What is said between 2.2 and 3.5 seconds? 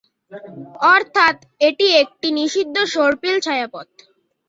নিষিদ্ধ সর্পিল